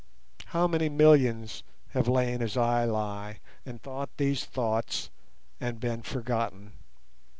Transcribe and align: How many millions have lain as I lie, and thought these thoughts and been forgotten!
How 0.47 0.65
many 0.65 0.89
millions 0.89 1.61
have 1.89 2.07
lain 2.07 2.41
as 2.41 2.57
I 2.57 2.85
lie, 2.85 3.39
and 3.67 3.79
thought 3.79 4.09
these 4.17 4.43
thoughts 4.45 5.11
and 5.59 5.79
been 5.79 6.01
forgotten! 6.01 6.73